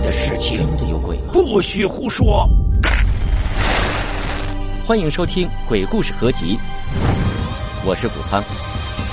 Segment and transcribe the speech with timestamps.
[0.00, 0.56] 的事情。
[0.56, 1.30] 真的有鬼吗？
[1.32, 2.48] 不许胡说！
[4.86, 6.56] 欢迎收听《鬼故事合集》，
[7.86, 8.42] 我是谷仓。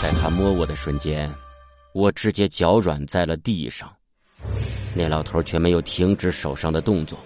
[0.01, 1.29] 在他摸我的瞬间，
[1.93, 3.91] 我直接脚软在了地上。
[4.95, 7.17] 那老头却没有停止手上的动作，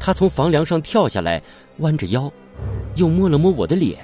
[0.00, 1.42] 他从房梁上跳下来，
[1.78, 2.32] 弯着腰，
[2.96, 3.98] 又摸了摸我的脸。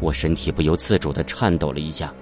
[0.00, 2.12] 我身体不由自主的颤抖了一下，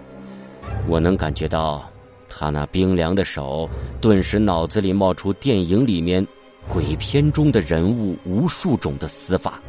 [0.87, 1.91] 我能感觉到
[2.31, 3.69] 他那冰凉的手，
[4.01, 6.27] 顿时脑子里冒出电影里面
[6.69, 9.61] 鬼片中的人物无数种的死法。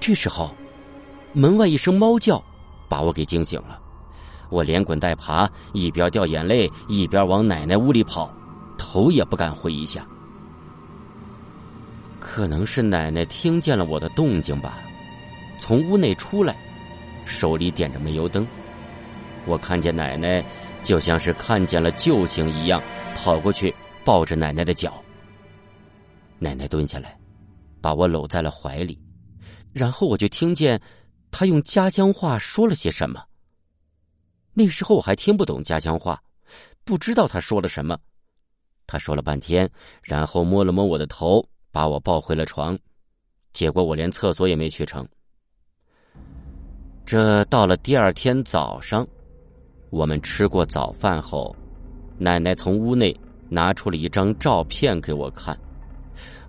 [0.00, 0.52] 这时候，
[1.32, 2.42] 门外一声猫叫，
[2.88, 3.78] 把我给惊醒了。
[4.50, 8.34] 我连滚带爬，一边掉眼泪，一边往奶奶屋里跑，
[8.76, 10.06] 头也不敢回一下。
[12.20, 14.80] 可能是奶奶听见了我的动静吧。
[15.58, 16.56] 从屋内出来，
[17.24, 18.46] 手里点着煤油灯。
[19.46, 20.44] 我看见奶奶，
[20.82, 22.82] 就像是看见了救星一样，
[23.16, 25.02] 跑过去抱着奶奶的脚。
[26.38, 27.18] 奶奶蹲下来，
[27.80, 28.98] 把我搂在了怀里，
[29.72, 30.80] 然后我就听见
[31.30, 33.22] 她用家乡话说了些什么。
[34.52, 36.22] 那时候我还听不懂家乡话，
[36.84, 37.98] 不知道她说了什么。
[38.86, 39.70] 她说了半天，
[40.02, 42.78] 然后摸了摸我的头，把我抱回了床。
[43.52, 45.06] 结果我连厕所也没去成。
[47.06, 49.06] 这到了第二天早上，
[49.94, 51.54] 我们吃过早饭后，
[52.18, 53.16] 奶奶从屋内
[53.48, 55.56] 拿出了一张照片给我看。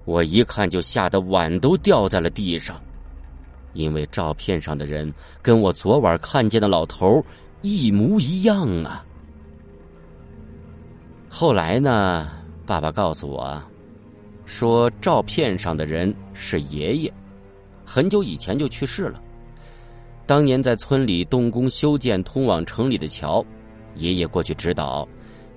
[0.03, 2.81] 我一看就吓得碗都掉在了地上，
[3.73, 7.23] 因为照片上的人跟我昨晚看见的老头
[7.61, 9.05] 一模一样啊。
[11.29, 12.27] 后来呢，
[12.65, 13.61] 爸爸告诉我，
[14.45, 17.13] 说照片上的人是爷爷，
[17.85, 19.21] 很久以前就去世了。
[20.27, 23.45] 当年在村里动工修建通往城里的桥，
[23.95, 25.07] 爷爷过去指导，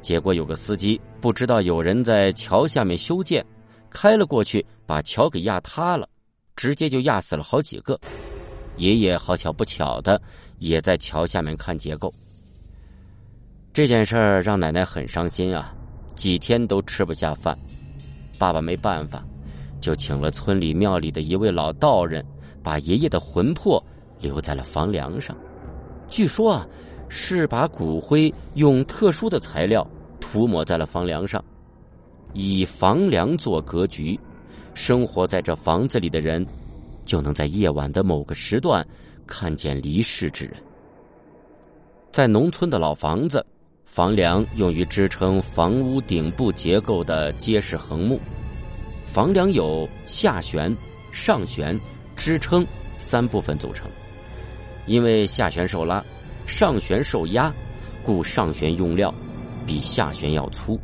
[0.02, 3.44] 结果有个司机不知道有人在桥下面修建，
[3.88, 6.06] 开了过去，把桥给压塌了，
[6.54, 7.98] 直接就压死了好几个。
[8.76, 10.20] 爷爷好巧不巧的
[10.58, 12.12] 也在桥下面看结构。
[13.72, 15.74] 这件事儿让奶奶很伤心啊，
[16.14, 17.58] 几天都吃不下饭。
[18.36, 19.24] 爸爸没办法，
[19.80, 22.22] 就请了村里庙里的一位老道人，
[22.62, 23.82] 把爷爷的魂魄。
[24.20, 25.36] 留在了房梁上，
[26.08, 26.66] 据说啊，
[27.08, 29.86] 是把骨灰用特殊的材料
[30.20, 31.42] 涂抹在了房梁上，
[32.32, 34.18] 以房梁做格局，
[34.74, 36.46] 生活在这房子里的人，
[37.04, 38.86] 就能在夜晚的某个时段
[39.26, 40.54] 看见离世之人。
[42.10, 43.44] 在农村的老房子，
[43.84, 48.20] 房梁用于支撑房屋顶部结构的结实横木，
[49.06, 50.74] 房梁有下悬、
[51.12, 51.78] 上悬、
[52.16, 52.66] 支撑
[52.98, 53.90] 三部分组成。
[54.86, 56.04] 因为下旋受拉，
[56.46, 57.50] 上旋受压，
[58.02, 59.14] 故上旋用料
[59.66, 60.78] 比下旋要粗。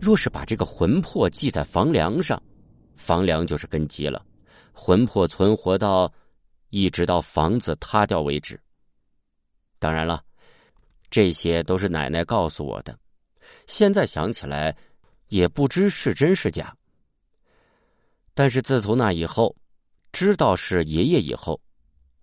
[0.00, 2.42] 若是把这个魂魄系在房梁上，
[2.96, 4.24] 房梁就是根基了，
[4.72, 6.12] 魂魄存活到
[6.70, 8.58] 一直到房子塌掉为止。
[9.78, 10.22] 当然了，
[11.10, 12.98] 这些都是奶奶告诉我的，
[13.66, 14.74] 现在想起来
[15.28, 16.74] 也不知是真是假。
[18.32, 19.54] 但是自从那以后，
[20.18, 21.60] 知道是爷爷以后。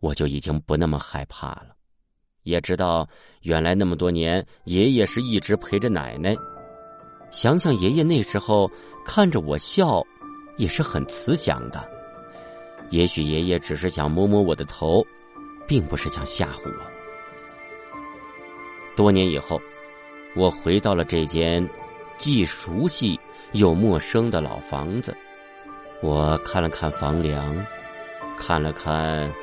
[0.01, 1.69] 我就已经不那么害怕了，
[2.43, 3.07] 也知道
[3.43, 6.35] 原来那么多年爷爷是一直陪着奶奶。
[7.31, 8.69] 想想爷爷那时候
[9.05, 10.03] 看着我笑，
[10.57, 11.89] 也是很慈祥的。
[12.89, 15.01] 也许爷爷只是想摸摸我的头，
[15.65, 16.81] 并不是想吓唬我。
[18.93, 19.59] 多年以后，
[20.35, 21.65] 我回到了这间
[22.17, 23.17] 既熟悉
[23.53, 25.15] 又陌生的老房子，
[26.03, 27.55] 我看了看房梁，
[28.37, 29.33] 看了看。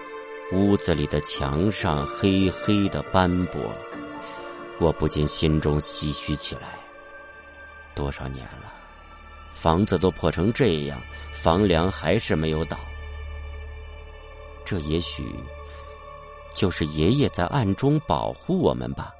[0.52, 3.72] 屋子里的墙上黑黑的斑驳，
[4.78, 6.78] 我不禁心中唏嘘起来。
[7.94, 8.74] 多少年了，
[9.50, 11.00] 房子都破成这样，
[11.32, 12.76] 房梁还是没有倒。
[14.62, 15.34] 这也许
[16.54, 19.10] 就是爷爷在暗中保护我们吧。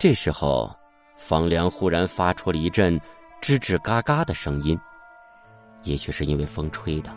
[0.00, 0.74] 这时候，
[1.18, 2.98] 房梁忽然发出了一阵
[3.42, 4.80] 吱吱嘎嘎的声音，
[5.82, 7.14] 也许是因为风吹的。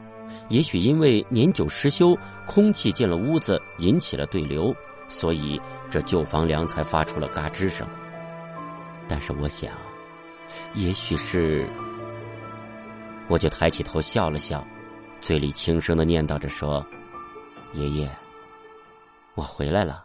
[0.49, 4.75] 也许因为年久失修，空气进了屋子，引起了对流，
[5.07, 7.87] 所以这旧房梁才发出了嘎吱声。
[9.07, 9.71] 但是我想，
[10.73, 11.67] 也许是……
[13.27, 14.65] 我就抬起头笑了笑，
[15.21, 16.83] 嘴里轻声的念叨着说
[17.73, 18.09] ：“爷爷，
[19.35, 20.03] 我回来了。”